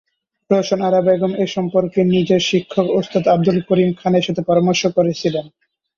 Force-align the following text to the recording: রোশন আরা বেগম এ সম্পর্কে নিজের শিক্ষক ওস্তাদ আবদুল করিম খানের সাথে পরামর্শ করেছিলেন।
রোশন 0.49 0.79
আরা 0.87 0.99
বেগম 1.01 1.31
এ 1.35 1.55
সম্পর্কে 1.55 1.99
নিজের 2.13 2.41
শিক্ষক 2.49 2.87
ওস্তাদ 2.99 3.23
আবদুল 3.27 3.57
করিম 3.69 3.89
খানের 3.99 4.25
সাথে 4.27 4.41
পরামর্শ 4.49 4.81
করেছিলেন। 4.97 5.45